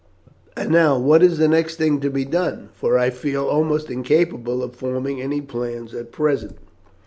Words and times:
And 0.57 0.71
now 0.71 0.97
what 0.97 1.21
is 1.21 1.37
the 1.37 1.47
next 1.47 1.75
thing 1.75 1.99
to 1.99 2.09
be 2.09 2.25
done, 2.25 2.69
for 2.73 2.97
I 2.97 3.11
feel 3.11 3.45
almost 3.47 3.91
incapable 3.91 4.63
of 4.63 4.75
forming 4.75 5.21
any 5.21 5.41
plans 5.41 5.93
at 5.93 6.11
present?" 6.11 6.57